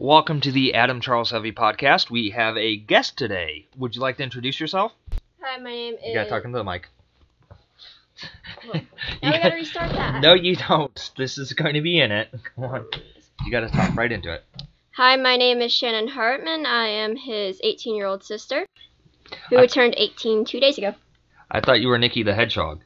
[0.00, 2.08] Welcome to the Adam Charles Heavy podcast.
[2.08, 3.66] We have a guest today.
[3.76, 4.92] Would you like to introduce yourself?
[5.42, 6.00] Hi, my name is.
[6.06, 6.88] You gotta talk into the mic.
[8.64, 8.80] Now we
[9.24, 10.22] oh, gotta restart that.
[10.22, 11.10] No, you don't.
[11.18, 12.34] This is going to be in it.
[12.54, 12.86] Come on.
[13.44, 14.42] You gotta talk right into it.
[14.92, 16.64] Hi, my name is Shannon Hartman.
[16.64, 18.64] I am his 18 year old sister,
[19.50, 20.94] who I- turned 18 two days ago.
[21.50, 22.80] I thought you were Nikki the Hedgehog.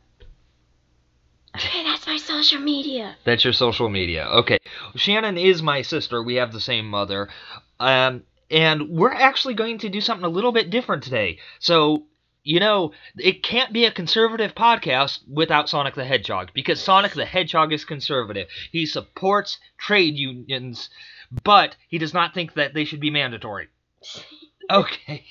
[2.04, 3.16] That's my social media.
[3.24, 4.26] That's your social media.
[4.26, 4.58] Okay.
[4.94, 6.22] Shannon is my sister.
[6.22, 7.30] We have the same mother.
[7.80, 11.38] Um, and we're actually going to do something a little bit different today.
[11.60, 12.04] So,
[12.42, 17.24] you know, it can't be a conservative podcast without Sonic the Hedgehog because Sonic the
[17.24, 18.48] Hedgehog is conservative.
[18.70, 20.90] He supports trade unions,
[21.42, 23.68] but he does not think that they should be mandatory.
[24.70, 25.24] Okay.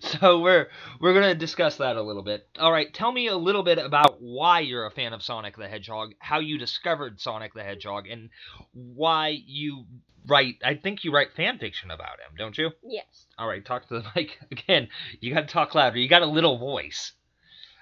[0.00, 0.68] So we're
[1.00, 2.46] we're to discuss that a little bit.
[2.58, 5.66] All right, tell me a little bit about why you're a fan of Sonic the
[5.66, 8.28] Hedgehog, how you discovered Sonic the Hedgehog and
[8.72, 9.86] why you
[10.26, 12.70] write I think you write fan fiction about him, don't you?
[12.82, 13.26] Yes.
[13.38, 14.88] All right, talk to the mic again.
[15.20, 15.98] You got to talk louder.
[15.98, 17.12] You got a little voice.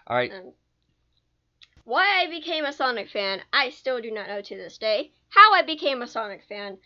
[0.06, 0.33] All right.
[0.33, 0.53] Um,
[1.84, 5.11] why I became a Sonic fan, I still do not know to this day.
[5.31, 6.78] How I became a Sonic fan,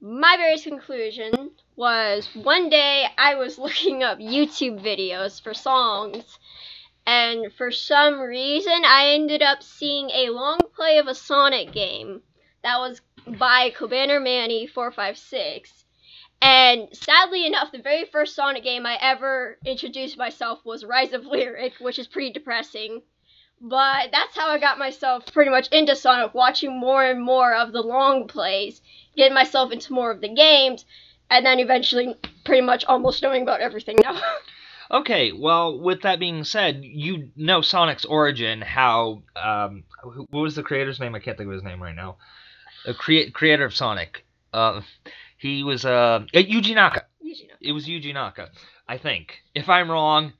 [0.00, 6.38] my various conclusion was one day I was looking up YouTube videos for songs,
[7.06, 12.22] and for some reason I ended up seeing a long play of a Sonic game
[12.62, 15.84] that was by Cobaner Manny 456.
[16.42, 21.24] And sadly enough, the very first Sonic game I ever introduced myself was Rise of
[21.24, 23.02] Lyric, which is pretty depressing.
[23.60, 27.72] But that's how I got myself pretty much into Sonic, watching more and more of
[27.72, 28.82] the long plays,
[29.16, 30.84] getting myself into more of the games,
[31.30, 34.20] and then eventually pretty much almost knowing about everything now.
[34.88, 40.62] Okay, well, with that being said, you know Sonic's origin, how um what was the
[40.62, 41.16] creator's name?
[41.16, 42.18] I can't think of his name right now.
[42.84, 44.24] The crea- creator of Sonic.
[44.52, 44.82] Uh
[45.38, 47.02] he was uh uh, Yuji Naka.
[47.20, 48.50] Yuji It was Yuji Naka,
[48.86, 49.38] I think.
[49.56, 50.32] If I'm wrong,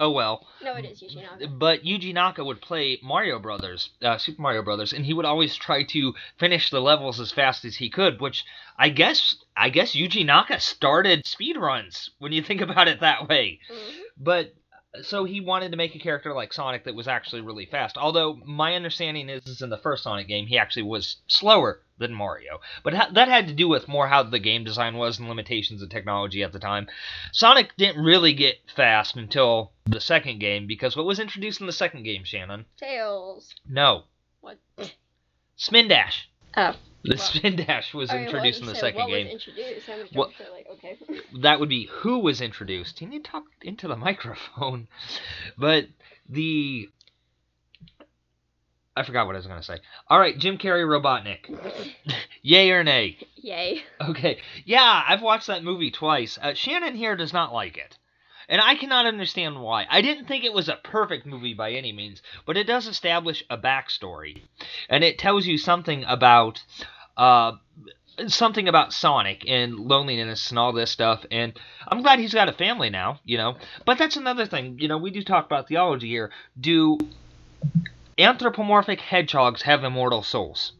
[0.00, 0.46] oh well.
[0.62, 0.74] no.
[0.74, 1.48] it is Yuji Naka.
[1.48, 5.56] But Yuji Naka would play Mario Brothers, uh, Super Mario Brothers, and he would always
[5.56, 8.20] try to finish the levels as fast as he could.
[8.20, 8.44] Which
[8.76, 13.60] I guess, I guess Yuji Naka started speedruns when you think about it that way.
[13.70, 13.94] Mhm.
[14.18, 14.54] But
[15.02, 17.96] so he wanted to make a character like Sonic that was actually really fast.
[17.96, 22.14] Although my understanding is, is in the first Sonic game, he actually was slower than
[22.14, 22.60] Mario.
[22.84, 25.82] But ha- that had to do with more how the game design was and limitations
[25.82, 26.86] of technology at the time.
[27.32, 31.72] Sonic didn't really get fast until the second game because what was introduced in the
[31.72, 32.66] second game, Shannon?
[32.76, 33.54] Tails.
[33.68, 34.04] No,
[34.40, 34.58] What?
[35.56, 36.28] Spin Dash.
[36.56, 36.74] Oh.
[37.04, 39.26] The Well, Spin Dash was well, introduced you in the second what game.
[39.26, 39.88] Was introduced.
[39.88, 40.98] I'm What- like, okay.
[41.42, 43.00] that would be who was introduced.
[43.00, 44.88] You need to talk into the microphone.
[45.56, 45.86] But
[46.28, 46.88] the
[48.96, 49.78] I forgot what I was gonna say.
[50.08, 51.56] All right, Jim Carrey, Robotnik.
[52.42, 53.16] Yay or nay?
[53.36, 53.82] Yay.
[54.00, 54.38] Okay.
[54.64, 56.36] Yeah, I've watched that movie twice.
[56.42, 57.96] Uh, Shannon here does not like it.
[58.48, 59.86] And I cannot understand why.
[59.90, 63.44] I didn't think it was a perfect movie by any means, but it does establish
[63.50, 64.42] a backstory.
[64.88, 66.62] And it tells you something about
[67.16, 67.52] uh
[68.26, 71.24] something about Sonic and loneliness and all this stuff.
[71.30, 73.56] And I'm glad he's got a family now, you know.
[73.84, 76.32] But that's another thing, you know, we do talk about theology here.
[76.58, 76.98] Do
[78.18, 80.72] anthropomorphic hedgehogs have immortal souls?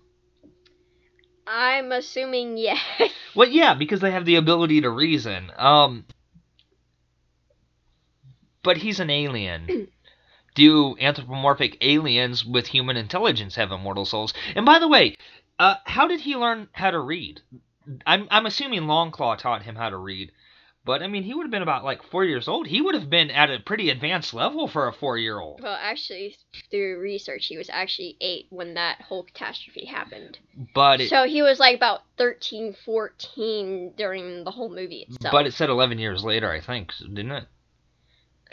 [1.46, 2.80] I'm assuming yes.
[3.34, 5.52] Well, yeah, because they have the ability to reason.
[5.56, 6.04] Um,
[8.62, 9.88] but he's an alien.
[10.54, 14.34] Do anthropomorphic aliens with human intelligence have immortal souls?
[14.56, 15.16] And by the way,
[15.58, 17.42] uh, how did he learn how to read?
[18.06, 20.32] I'm I'm assuming Longclaw taught him how to read,
[20.84, 22.66] but I mean he would have been about like four years old.
[22.66, 25.60] He would have been at a pretty advanced level for a four year old.
[25.62, 26.36] Well, actually,
[26.70, 30.38] through research, he was actually eight when that whole catastrophe happened.
[30.74, 35.32] But it, so he was like about 13, 14 during the whole movie itself.
[35.32, 37.44] but it said eleven years later, I think, didn't it?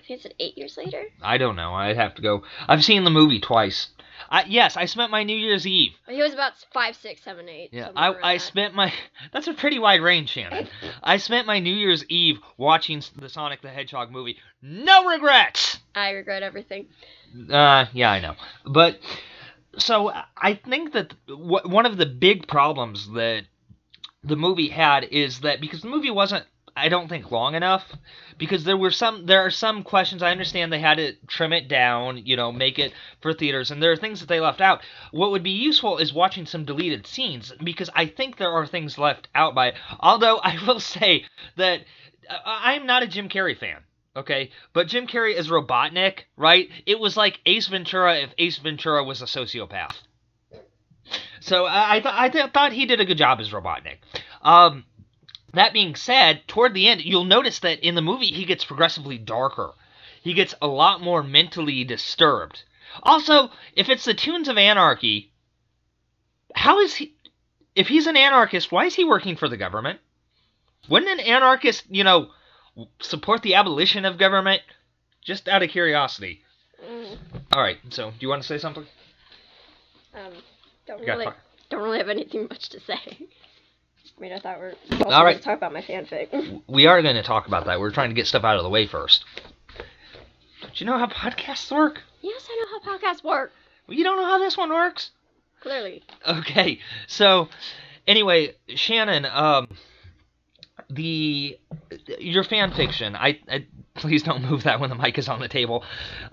[0.07, 1.03] Think it's eight years later.
[1.21, 1.73] I don't know.
[1.73, 2.43] I'd have to go.
[2.67, 3.87] I've seen the movie twice.
[4.29, 5.91] I, yes, I spent my New Year's Eve.
[6.07, 7.69] He was about five, six, seven, eight.
[7.71, 8.93] Yeah, I, I spent my.
[9.33, 10.67] That's a pretty wide range, Shannon.
[11.03, 14.37] I spent my New Year's Eve watching the Sonic the Hedgehog movie.
[14.61, 15.79] No regrets.
[15.95, 16.87] I regret everything.
[17.51, 18.35] Uh, yeah, I know.
[18.65, 18.99] But
[19.77, 23.43] so I think that w- one of the big problems that
[24.23, 27.85] the movie had is that because the movie wasn't I don't think long enough
[28.37, 31.69] because there were some there are some questions I understand they had to trim it
[31.69, 34.81] down, you know, make it for theaters and there are things that they left out.
[35.11, 38.97] What would be useful is watching some deleted scenes because I think there are things
[38.97, 39.75] left out by it.
[39.99, 41.25] Although I will say
[41.55, 41.81] that
[42.29, 43.81] uh, I'm not a Jim Carrey fan.
[44.17, 46.69] Okay, but Jim Carrey as Robotnik, right?
[46.85, 49.95] It was like Ace Ventura if Ace Ventura was a sociopath.
[51.41, 53.97] So I I, th- I th- thought he did a good job as Robotnik.
[54.41, 54.85] Um,
[55.55, 59.17] that being said, toward the end, you'll notice that in the movie he gets progressively
[59.17, 59.73] darker.
[60.21, 62.63] He gets a lot more mentally disturbed.
[63.03, 65.31] Also, if it's the Tunes of Anarchy,
[66.55, 67.13] how is he?
[67.75, 69.99] If he's an anarchist, why is he working for the government?
[70.87, 72.29] Wouldn't an anarchist, you know,
[73.01, 74.61] support the abolition of government?
[75.21, 76.41] Just out of curiosity.
[76.83, 77.17] Mm,
[77.51, 77.77] All right.
[77.89, 78.85] So, do you want to say something?
[80.13, 80.31] um,
[80.87, 81.27] don't really,
[81.69, 83.27] don't really have anything much to say.
[84.17, 85.37] I mean, I thought we we're also All right.
[85.37, 86.61] to talk about my fanfic.
[86.67, 87.79] We are going to talk about that.
[87.79, 89.25] We're trying to get stuff out of the way first.
[90.61, 92.01] Do you know how podcasts work?
[92.21, 93.51] yes, I know how podcasts work.
[93.87, 95.11] Well, you don't know how this one works.
[95.61, 96.03] Clearly.
[96.27, 97.49] Okay, so
[98.07, 99.67] anyway, Shannon, um,
[100.89, 101.57] the
[102.19, 103.15] your fan fiction.
[103.15, 103.65] I, I
[103.95, 105.83] please don't move that when the mic is on the table.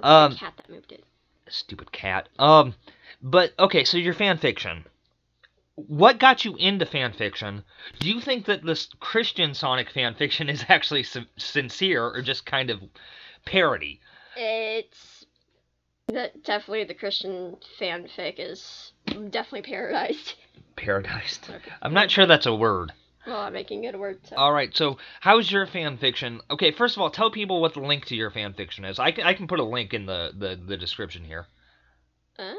[0.02, 1.04] Um, cat that moved it.
[1.48, 2.28] stupid cat.
[2.38, 2.74] Um,
[3.22, 4.84] but okay, so your fan fiction.
[5.74, 7.64] What got you into fan fiction?
[7.98, 12.44] Do you think that this Christian Sonic fan fiction is actually sin- sincere or just
[12.44, 12.80] kind of
[13.46, 14.00] parody?
[14.36, 15.24] It's
[16.08, 20.34] that definitely the Christian fanfic is definitely paradised.
[20.76, 21.48] Paradised.
[21.80, 22.92] I'm not sure that's a word.
[23.26, 24.18] Well, I'm making it a word.
[24.26, 24.36] So.
[24.36, 26.40] All right, so how's your fan fiction?
[26.50, 28.98] Okay, first of all, tell people what the link to your fan fiction is.
[28.98, 31.46] I can, I can put a link in the, the, the description here.
[32.38, 32.54] Uh,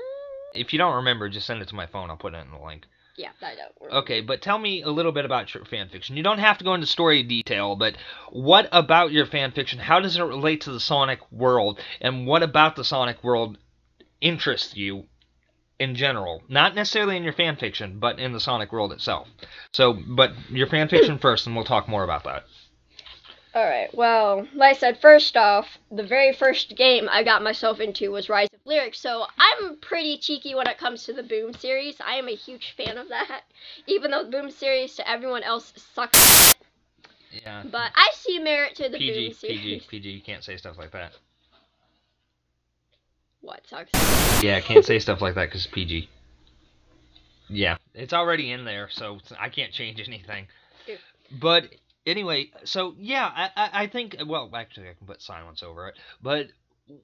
[0.55, 2.09] If you don't remember, just send it to my phone.
[2.09, 2.85] I'll put it in the link.
[3.15, 3.97] Yeah, I know.
[3.99, 6.17] Okay, but tell me a little bit about your fan fiction.
[6.17, 7.95] You don't have to go into story detail, but
[8.31, 9.79] what about your fan fiction?
[9.79, 11.79] How does it relate to the Sonic world?
[12.01, 13.57] And what about the Sonic world
[14.19, 15.05] interests you
[15.79, 16.41] in general?
[16.49, 19.27] Not necessarily in your fan fiction, but in the Sonic world itself.
[19.73, 22.45] So, but your fan fiction first, and we'll talk more about that.
[23.55, 23.93] All right.
[23.93, 28.27] Well, like I said, first off, the very first game I got myself into was
[28.27, 31.95] Rise of Lyric, so I'm pretty cheeky when it comes to the Boom series.
[32.05, 33.43] I am a huge fan of that,
[33.87, 36.53] even though the Boom series to everyone else sucks.
[37.31, 37.63] Yeah.
[37.69, 39.59] But I see merit to the PG, Boom series.
[39.59, 40.09] PG, PG.
[40.09, 41.13] You can't say stuff like that.
[43.41, 43.91] What sucks?
[44.41, 46.09] Yeah, I can't say stuff like that because PG.
[47.49, 50.47] Yeah, it's already in there, so I can't change anything.
[51.31, 51.69] But
[52.05, 55.95] anyway, so yeah, I, I, I think well, actually, I can put silence over it.
[56.21, 56.47] But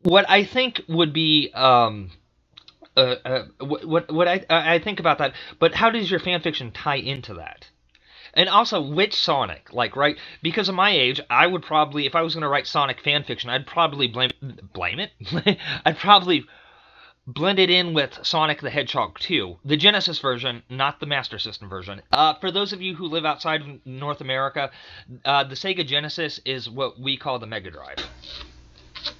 [0.03, 2.11] what I think would be um.
[2.97, 6.71] Uh, uh, what what I I think about that, but how does your fan fiction
[6.71, 7.69] tie into that?
[8.33, 9.73] And also, which Sonic?
[9.73, 10.17] Like, right?
[10.41, 13.23] Because of my age, I would probably, if I was going to write Sonic fan
[13.23, 14.31] fiction, I'd probably blame
[14.73, 15.11] blame it.
[15.85, 16.45] I'd probably
[17.25, 21.69] blend it in with Sonic the Hedgehog 2, the Genesis version, not the Master System
[21.69, 22.01] version.
[22.11, 24.71] Uh, for those of you who live outside of North America,
[25.25, 27.97] uh, the Sega Genesis is what we call the Mega Drive.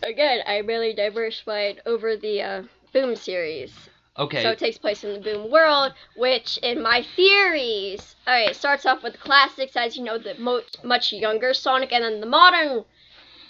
[0.03, 3.89] Again, I really diversified over the uh, Boom series.
[4.17, 4.41] Okay.
[4.41, 8.85] So it takes place in the Boom world, which, in my theories, alright, it starts
[8.85, 12.25] off with the classics, as you know, the mo- much younger Sonic, and then the
[12.25, 12.83] modern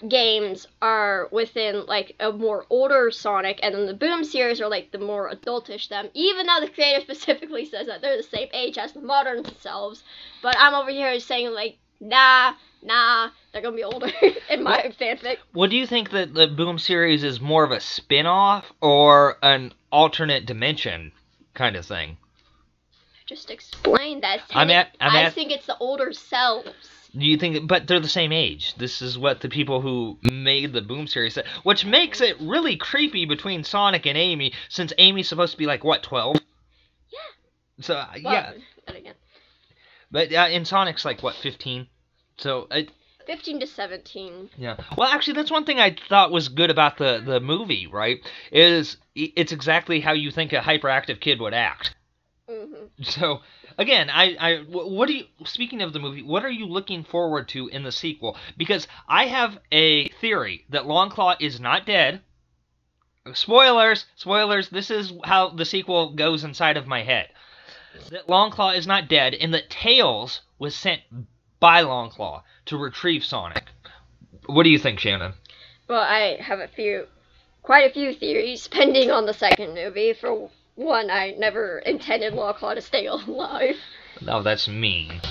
[0.07, 4.91] games are within like a more older Sonic, and then the Boom series are like
[4.91, 6.09] the more adultish them.
[6.13, 10.03] Even though the creator specifically says that they're the same age as the modern selves,
[10.41, 14.09] but I'm over here saying like, nah, nah, they're gonna be older
[14.49, 15.37] in my fanfic.
[15.53, 19.37] What do you think that the Boom series is more of a spin off or
[19.41, 21.11] an alternate dimension
[21.53, 22.17] kind of thing?
[23.25, 24.41] Just explain that.
[24.51, 26.69] I'm at- I'm I at- think it's the older selves.
[27.15, 28.75] Do you think, but they're the same age?
[28.75, 32.75] This is what the people who made the Boom series said, which makes it really
[32.75, 36.35] creepy between Sonic and Amy, since Amy's supposed to be like what, twelve?
[37.11, 37.18] Yeah.
[37.81, 38.54] So uh, Well, yeah,
[38.85, 39.13] then again,
[40.11, 41.87] but uh, in Sonic's like what, fifteen?
[42.39, 42.89] So it,
[43.25, 44.49] 15 to 17.
[44.57, 44.77] yeah.
[44.97, 47.87] Well, actually, that's one thing I thought was good about the the movie.
[47.87, 48.19] Right?
[48.51, 51.95] Is it's exactly how you think a hyperactive kid would act.
[52.49, 53.41] hmm So
[53.77, 55.25] again, I, I, what are you?
[55.45, 58.37] Speaking of the movie, what are you looking forward to in the sequel?
[58.57, 62.21] Because I have a theory that Longclaw is not dead.
[63.33, 64.69] Spoilers, spoilers.
[64.69, 67.29] This is how the sequel goes inside of my head.
[68.09, 71.01] That Longclaw is not dead, and that Tails was sent
[71.59, 73.66] by Longclaw to retrieve Sonic.
[74.45, 75.33] What do you think, Shannon?
[75.87, 77.07] Well, I have a few,
[77.63, 80.13] quite a few theories pending on the second movie.
[80.13, 83.75] For one, I never intended Lawclaw to stay alive.
[84.21, 85.21] No, that's mean.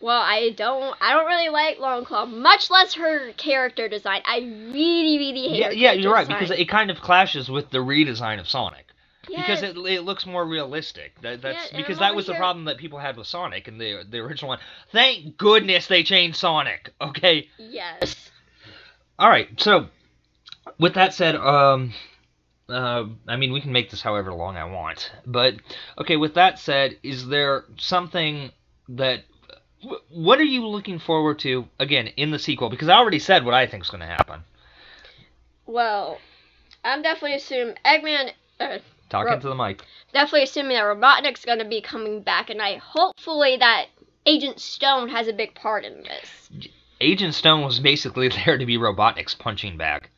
[0.00, 4.20] Well, I don't, I don't really like Longclaw, much less her character design.
[4.26, 6.40] I really, really hate Yeah, yeah, you're right design.
[6.42, 8.86] because it kind of clashes with the redesign of Sonic.
[9.26, 11.20] Because it, it looks more realistic.
[11.22, 14.04] That, that's Yeah, because that was the problem that people had with Sonic and the
[14.08, 14.58] the original one.
[14.92, 16.92] Thank goodness they changed Sonic.
[17.00, 17.48] Okay.
[17.58, 18.30] Yes.
[19.18, 19.48] All right.
[19.60, 19.88] So
[20.78, 21.92] with that said, um,
[22.68, 25.54] uh, I mean we can make this however long I want, but
[25.98, 26.16] okay.
[26.16, 28.50] With that said, is there something
[28.88, 29.24] that
[30.08, 32.70] what are you looking forward to again in the sequel?
[32.70, 34.40] Because I already said what I think is going to happen.
[35.66, 36.18] Well,
[36.84, 38.32] I'm definitely assuming Eggman.
[38.60, 38.78] Uh,
[39.14, 39.82] Talk Ro- into the mic.
[40.12, 43.86] definitely assuming that Robotnik's gonna be coming back, and I hopefully that
[44.26, 46.70] Agent Stone has a big part in this.
[47.00, 50.08] Agent Stone was basically there to be Robotnik's punching bag.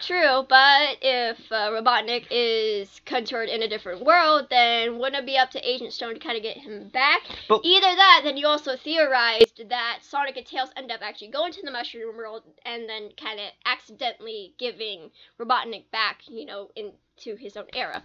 [0.00, 5.36] True, but if uh, Robotnik is contoured in a different world, then wouldn't it be
[5.36, 7.22] up to Agent Stone to kind of get him back?
[7.48, 11.52] But- Either that, then you also theorized that Sonic and Tails end up actually going
[11.52, 17.36] to the Mushroom World and then kind of accidentally giving Robotnik back, you know, into
[17.36, 18.02] his own era.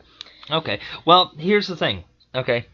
[0.50, 0.80] Okay.
[1.06, 2.04] Well, here's the thing.
[2.34, 2.66] Okay.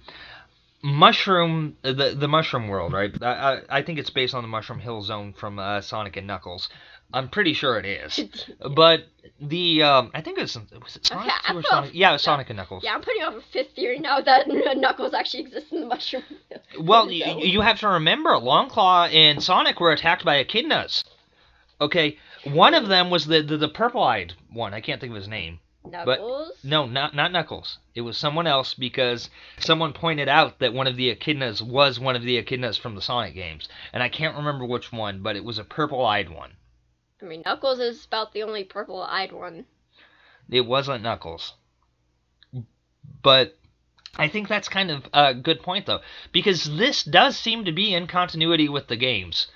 [0.81, 3.11] Mushroom, the the Mushroom World, right?
[3.21, 6.25] I I, I think it's based on the Mushroom Hill Zone from uh, Sonic and
[6.25, 6.69] Knuckles.
[7.13, 8.19] I'm pretty sure it is.
[8.75, 9.05] But
[9.41, 11.91] the um, I think it was was it Sonic Okay, or Sonic?
[11.93, 12.83] Yeah, it was Sonic and Knuckles.
[12.83, 14.47] yeah, I'm putting off a fifth theory now that
[14.77, 16.23] Knuckles actually exists in the Mushroom.
[16.79, 17.19] Well, Zone.
[17.19, 21.03] y- you have to remember, Longclaw and Sonic were attacked by echidnas.
[21.81, 24.73] Okay, one of them was the the, the purple-eyed one.
[24.73, 25.59] I can't think of his name.
[25.89, 26.51] Knuckles.
[26.63, 27.79] No, not not Knuckles.
[27.95, 32.15] It was someone else because someone pointed out that one of the echidnas was one
[32.17, 35.43] of the echidnas from the Sonic games, and I can't remember which one, but it
[35.43, 36.51] was a purple-eyed one.
[37.21, 39.65] I mean, Knuckles is about the only purple-eyed one.
[40.49, 41.53] It wasn't Knuckles.
[43.21, 43.57] But
[44.15, 45.99] I think that's kind of a good point, though,
[46.31, 49.47] because this does seem to be in continuity with the games.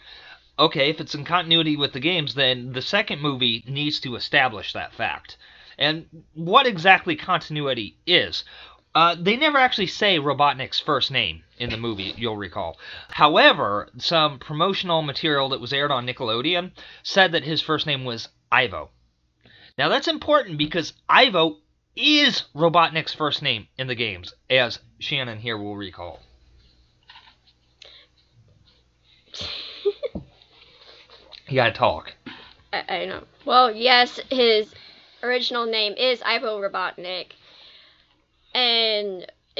[0.59, 4.73] Okay, if it's in continuity with the games, then the second movie needs to establish
[4.73, 5.37] that fact.
[5.77, 6.05] And
[6.35, 8.43] what exactly continuity is.
[8.95, 12.77] Uh, they never actually say Robotnik's first name in the movie, you'll recall.
[13.09, 16.71] However, some promotional material that was aired on Nickelodeon
[17.01, 18.91] said that his first name was Ivo.
[19.77, 21.57] Now that's important because Ivo
[21.95, 26.19] is Robotnik's first name in the games, as Shannon here will recall.
[31.49, 32.13] You gotta talk.
[32.71, 33.23] I, I know.
[33.45, 34.73] Well, yes, his
[35.21, 37.33] original name is Ivo Robotnik.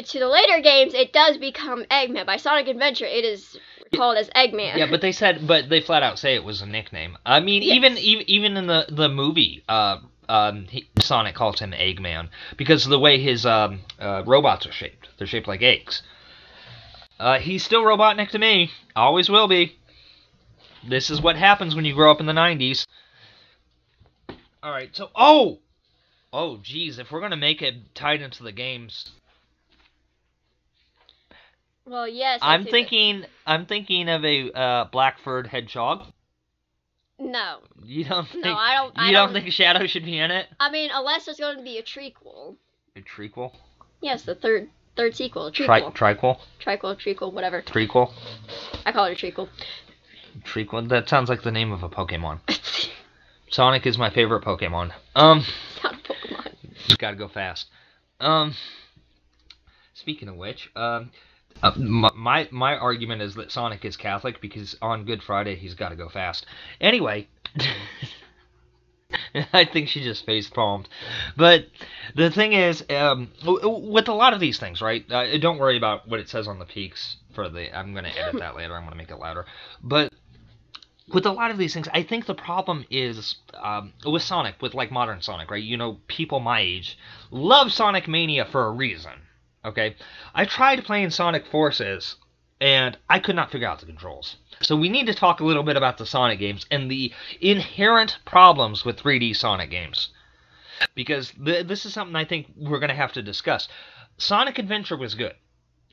[0.04, 2.26] To the later games, it does become Eggman.
[2.26, 3.58] By Sonic Adventure, it is
[3.96, 4.78] called as Eggman.
[4.78, 7.18] Yeah, but they said, but they flat out say it was a nickname.
[7.26, 7.76] I mean, Yes.
[7.76, 9.98] even even even in the the movie, uh,
[10.30, 14.72] um, he, Sonic calls him Eggman because of the way his um uh, robots are
[14.72, 15.10] shaped.
[15.18, 16.04] They're shaped like eggs.
[17.20, 18.72] Uh, he's still Robotnik to me.
[18.96, 19.78] Always will be.
[20.86, 22.86] This is what happens when you grow up in the '90s.
[24.62, 25.60] All right, so oh,
[26.32, 29.12] oh, geez, if we're gonna make it tied into the games,
[31.86, 32.40] Well, yes.
[32.42, 36.04] I'm thinking, I'm thinking of a uh, Blackford hedgehog.
[37.20, 37.60] No.
[37.84, 38.46] You don't think?
[38.46, 38.96] No, I don't.
[38.96, 40.48] you I don't, don't think Shadow should be in it?
[40.60, 42.56] I mean, unless there's going to be a trequel.
[42.96, 43.52] A trequel?
[44.02, 45.52] Yes, the third third sequel.
[45.52, 45.96] Tri- Trequel.
[45.96, 46.40] triquel?
[46.62, 47.62] Triquel, trequel, whatever.
[47.62, 48.12] Trequel?
[48.86, 49.50] I call it a trequel.
[50.44, 50.90] Trequel?
[50.90, 52.40] That sounds like the name of a Pokemon.
[53.50, 54.92] Sonic is my favorite Pokemon.
[55.16, 56.98] Um, it's not a Pokemon.
[56.98, 57.68] gotta go fast.
[58.20, 58.56] Um,
[59.94, 61.00] speaking of which, um, uh,
[61.78, 65.90] my, my my argument is that Sonic is Catholic because on Good Friday he's got
[65.90, 66.46] to go fast.
[66.82, 67.28] Anyway,
[69.54, 70.90] I think she just face palmed.
[71.38, 71.68] But
[72.16, 75.10] the thing is, um, with a lot of these things, right?
[75.12, 77.76] Uh, don't worry about what it says on the peaks for the.
[77.76, 78.76] I'm gonna edit that later.
[78.76, 79.46] I'm gonna make it louder.
[79.82, 80.14] But
[81.12, 84.74] with a lot of these things, I think the problem is um, with Sonic, with
[84.74, 85.64] like modern Sonic, right?
[85.64, 86.98] You know, people my age
[87.32, 89.14] love Sonic Mania for a reason.
[89.66, 89.96] Okay,
[90.36, 92.18] I tried playing Sonic Forces,
[92.60, 94.36] and I could not figure out the controls.
[94.62, 98.18] So we need to talk a little bit about the Sonic games and the inherent
[98.26, 100.10] problems with 3D Sonic games,
[100.96, 103.70] because th- this is something I think we're going to have to discuss.
[104.18, 105.34] Sonic Adventure was good.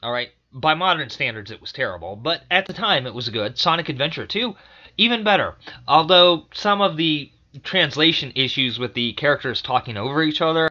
[0.03, 3.57] All right, by modern standards, it was terrible, but at the time, it was good.
[3.59, 4.57] Sonic Adventure 2,
[4.97, 5.57] even better.
[5.87, 7.31] Although some of the
[7.63, 10.71] translation issues with the characters talking over each other,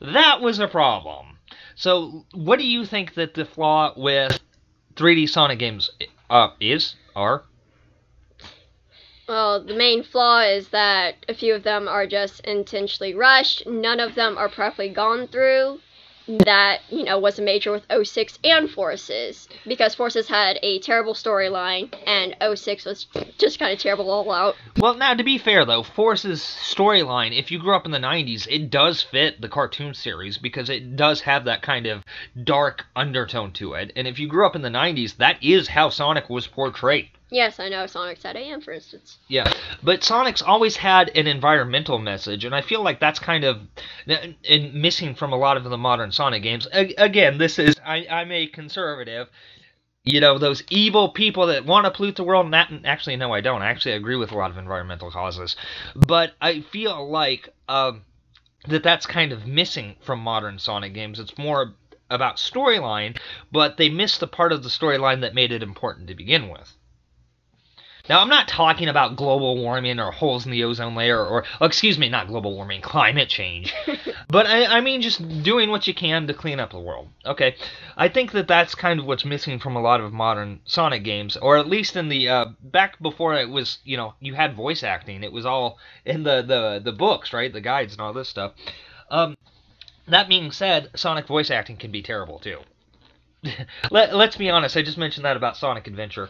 [0.00, 1.37] that was a problem.
[1.78, 4.40] So, what do you think that the flaw with
[4.96, 5.88] 3D Sonic games
[6.28, 6.96] uh, is?
[7.14, 7.44] Are?
[9.28, 13.64] Well, the main flaw is that a few of them are just intentionally rushed.
[13.64, 15.78] None of them are properly gone through.
[16.28, 19.48] That, you know, was a major with 06 and Forces.
[19.66, 23.06] Because Forces had a terrible storyline, and 06 was
[23.38, 24.54] just kind of terrible all out.
[24.76, 28.46] Well, now to be fair though, Force's storyline, if you grew up in the '90s,
[28.48, 32.04] it does fit the cartoon series because it does have that kind of
[32.44, 33.92] dark undertone to it.
[33.96, 37.10] And if you grew up in the '90s, that is how Sonic was portrayed.
[37.30, 39.18] Yes, I know Sonic SatAM, for instance.
[39.28, 43.60] Yeah, but Sonic's always had an environmental message, and I feel like that's kind of
[44.72, 46.66] missing from a lot of the modern Sonic games.
[46.72, 49.28] Again, this is I, I'm a conservative.
[50.04, 53.40] you know those evil people that want to pollute the world that actually no i
[53.42, 55.56] don't i actually agree with a lot of environmental causes
[55.94, 58.02] but i feel like um,
[58.68, 61.74] that that's kind of missing from modern sonic games it's more
[62.08, 63.18] about storyline
[63.52, 66.74] but they miss the part of the storyline that made it important to begin with
[68.08, 71.98] now, I'm not talking about global warming or holes in the ozone layer or, excuse
[71.98, 73.74] me, not global warming, climate change.
[74.28, 77.08] but I, I mean just doing what you can to clean up the world.
[77.26, 77.56] Okay,
[77.96, 81.36] I think that that's kind of what's missing from a lot of modern Sonic games,
[81.36, 84.82] or at least in the uh, back before it was, you know, you had voice
[84.82, 85.22] acting.
[85.22, 88.52] It was all in the the the books, right, the guides and all this stuff.
[89.10, 89.36] Um,
[90.06, 92.60] that being said, Sonic voice acting can be terrible too.
[93.90, 94.76] Let, let's be honest.
[94.76, 96.28] I just mentioned that about Sonic Adventure.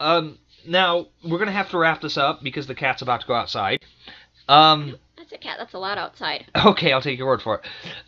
[0.00, 3.34] Um, now we're gonna have to wrap this up because the cat's about to go
[3.34, 3.84] outside.
[4.48, 5.56] Um, that's a cat.
[5.58, 6.46] That's a lot outside.
[6.64, 7.66] Okay, I'll take your word for it.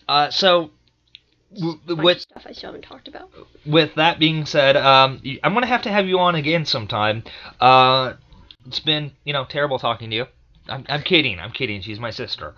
[0.08, 0.70] Uh, so.
[1.52, 3.30] with stuff I still haven't talked about.
[3.66, 7.24] With that being said, um, I'm gonna have to have you on again sometime.
[7.60, 8.14] Uh,
[8.66, 10.26] it's been you know terrible talking to you.
[10.68, 11.38] I'm, I'm kidding.
[11.40, 11.82] I'm kidding.
[11.82, 12.54] She's my sister.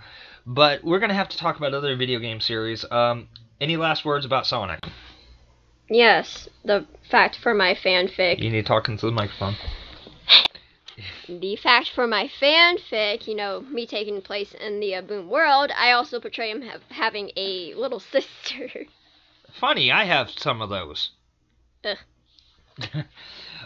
[0.46, 2.84] But we're gonna have to talk about other video game series.
[2.90, 3.28] Um,
[3.60, 4.80] any last words about Sonic?
[5.88, 8.38] Yes, the fact for my fanfic.
[8.40, 9.56] You need to talk into the microphone
[11.40, 15.70] the fact for my fanfic, you know, me taking place in the uh, Boom world,
[15.76, 18.86] I also portray him have, having a little sister.
[19.52, 21.10] Funny, I have some of those.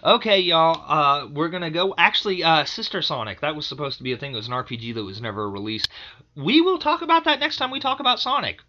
[0.04, 1.94] okay, y'all, uh, we're gonna go.
[1.96, 4.32] Actually, uh, Sister Sonic, that was supposed to be a thing.
[4.32, 5.88] It was an RPG that was never released.
[6.34, 8.60] We will talk about that next time we talk about Sonic.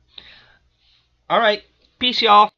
[1.29, 1.63] Alright,
[1.99, 2.51] peace, y'all.